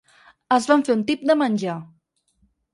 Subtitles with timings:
[0.57, 1.79] Es van fer un tip de menjar